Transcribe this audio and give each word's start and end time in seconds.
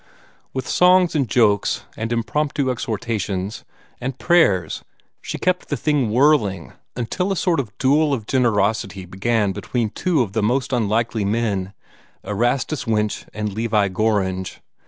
With 0.51 0.67
songs 0.67 1.13
and 1.15 1.29
jokes 1.29 1.83
and 1.95 2.11
impromptu 2.11 2.71
exhortations 2.71 3.63
and 3.99 4.17
prayers 4.17 4.83
she 5.21 5.37
kept 5.37 5.67
the 5.69 5.77
thing 5.77 6.09
whirling, 6.09 6.73
until 6.95 7.31
a 7.31 7.35
sort 7.35 7.59
of 7.59 7.77
duel 7.77 8.11
of 8.11 8.25
generosity 8.25 9.05
began 9.05 9.51
between 9.51 9.91
two 9.91 10.23
of 10.23 10.33
the 10.33 10.41
most 10.41 10.73
unlikely 10.73 11.23
men 11.23 11.73
Erastus 12.23 12.87
Winch 12.87 13.27
and 13.31 13.53
Levi 13.53 13.89
Gorringe. 13.89 14.59